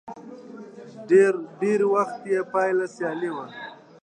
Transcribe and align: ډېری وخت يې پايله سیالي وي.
ډېری 1.59 1.87
وخت 1.93 2.21
يې 2.31 2.39
پايله 2.51 2.85
سیالي 2.95 3.29
وي. 3.35 3.47